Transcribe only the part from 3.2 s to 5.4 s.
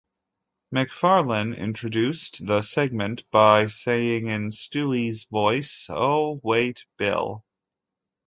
by saying in Stewie's